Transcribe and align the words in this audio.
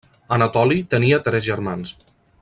Anatoli 0.37 0.77
tenia 0.95 1.19
tres 1.27 1.45
germans. 1.51 1.93